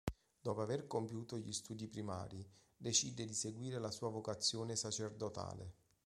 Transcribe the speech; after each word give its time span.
Dopo 0.41 0.61
aver 0.61 0.87
compiuto 0.87 1.37
gli 1.37 1.51
studi 1.53 1.87
primari, 1.87 2.43
decide 2.75 3.23
di 3.23 3.35
seguire 3.35 3.77
la 3.77 3.91
sua 3.91 4.09
vocazione 4.09 4.75
sacerdotale. 4.75 5.73